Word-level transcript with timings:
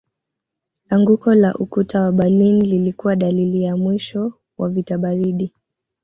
Anguko 0.89 1.33
la 1.33 1.53
ukuta 1.55 2.01
wa 2.01 2.11
Berlin 2.11 2.61
lilikuwa 2.63 3.15
dalili 3.15 3.63
ya 3.63 3.77
mwisho 3.77 4.33
wa 4.57 4.69
vita 4.69 4.97
baridi 4.97 5.53